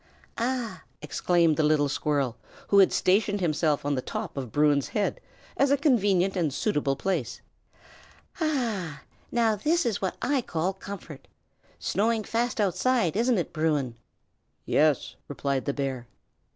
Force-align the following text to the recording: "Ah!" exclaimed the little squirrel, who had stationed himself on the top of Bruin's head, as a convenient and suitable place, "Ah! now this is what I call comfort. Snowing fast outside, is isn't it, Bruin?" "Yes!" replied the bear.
"Ah!" 0.39 0.81
exclaimed 1.03 1.57
the 1.57 1.63
little 1.63 1.87
squirrel, 1.87 2.35
who 2.69 2.79
had 2.79 2.91
stationed 2.91 3.39
himself 3.39 3.85
on 3.85 3.93
the 3.93 4.01
top 4.01 4.35
of 4.35 4.51
Bruin's 4.51 4.87
head, 4.87 5.21
as 5.57 5.69
a 5.69 5.77
convenient 5.77 6.35
and 6.35 6.51
suitable 6.51 6.95
place, 6.95 7.39
"Ah! 8.39 9.03
now 9.31 9.55
this 9.55 9.85
is 9.85 10.01
what 10.01 10.17
I 10.19 10.41
call 10.41 10.73
comfort. 10.73 11.27
Snowing 11.77 12.23
fast 12.23 12.59
outside, 12.59 13.15
is 13.15 13.27
isn't 13.27 13.37
it, 13.37 13.53
Bruin?" 13.53 13.95
"Yes!" 14.65 15.17
replied 15.27 15.65
the 15.65 15.73
bear. 15.75 16.07